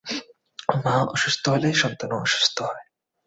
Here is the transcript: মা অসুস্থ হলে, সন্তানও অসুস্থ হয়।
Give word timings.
মা 0.83 0.95
অসুস্থ 1.13 1.43
হলে, 1.49 1.69
সন্তানও 1.73 2.17
অসুস্থ 2.17 2.57
হয়। 2.61 2.83